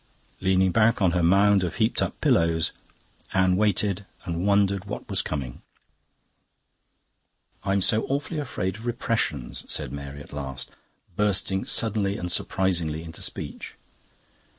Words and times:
Leaning 0.39 0.71
back 0.71 0.99
on 0.99 1.11
her 1.11 1.21
mound 1.21 1.63
of 1.63 1.75
heaped 1.75 2.01
up 2.01 2.19
pillows, 2.21 2.71
Anne 3.35 3.55
waited 3.55 4.03
and 4.25 4.43
wondered 4.47 4.85
what 4.85 5.07
was 5.07 5.21
coming. 5.21 5.61
"I'm 7.63 7.81
so 7.83 8.07
awfully 8.09 8.39
afraid 8.39 8.77
of 8.77 8.87
repressions," 8.87 9.63
said 9.67 9.91
Mary 9.91 10.19
at 10.23 10.33
last, 10.33 10.71
bursting 11.15 11.65
suddenly 11.65 12.17
and 12.17 12.31
surprisingly 12.31 13.03
into 13.03 13.21
speech. 13.21 13.75